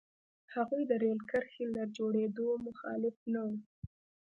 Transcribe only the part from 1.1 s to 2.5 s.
کرښې له جوړېدو